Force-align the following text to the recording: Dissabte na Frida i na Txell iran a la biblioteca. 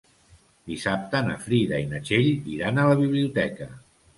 Dissabte 0.69 1.21
na 1.27 1.35
Frida 1.43 1.81
i 1.83 1.87
na 1.91 2.01
Txell 2.09 2.33
iran 2.55 2.81
a 2.81 2.87
la 2.93 2.99
biblioteca. 3.03 3.73